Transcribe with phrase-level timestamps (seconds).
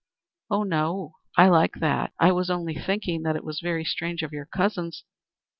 [0.49, 2.11] "Oh no, I like that.
[2.19, 5.03] I was only thinking that it was very strange of your cousins.